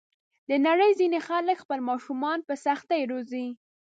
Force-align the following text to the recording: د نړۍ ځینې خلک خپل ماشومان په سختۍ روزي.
د 0.49 0.51
نړۍ 0.67 0.91
ځینې 0.99 1.19
خلک 1.27 1.57
خپل 1.63 1.79
ماشومان 1.89 2.39
په 2.47 2.53
سختۍ 2.65 3.01
روزي. 3.11 3.47